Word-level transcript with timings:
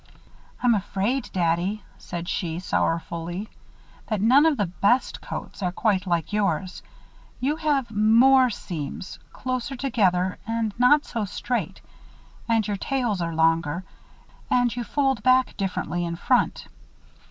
"I'm 0.63 0.73
afraid, 0.73 1.29
Daddy," 1.31 1.83
said 1.99 2.27
she, 2.27 2.57
sorrowfully, 2.59 3.49
"that 4.07 4.19
none 4.19 4.47
of 4.47 4.57
the 4.57 4.65
best 4.65 5.21
coats 5.21 5.61
are 5.61 5.71
quite 5.71 6.07
like 6.07 6.33
yours. 6.33 6.81
You 7.39 7.57
have 7.57 7.91
more 7.91 8.49
seams, 8.49 9.19
closer 9.31 9.75
together 9.75 10.39
and 10.47 10.73
not 10.79 11.05
so 11.05 11.23
straight. 11.25 11.81
And 12.49 12.67
your 12.67 12.77
tails 12.77 13.21
are 13.21 13.35
longer. 13.35 13.83
And 14.49 14.75
you 14.75 14.83
fold 14.83 15.21
back 15.21 15.55
differently 15.55 16.03
in 16.03 16.15
front." 16.15 16.67